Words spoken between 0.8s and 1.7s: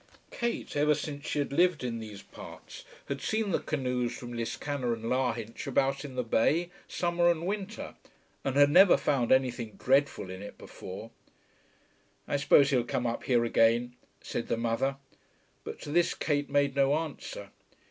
since she had